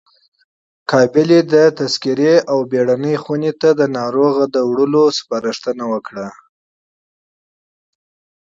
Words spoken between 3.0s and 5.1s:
اتاق ته د ناروغ وړلو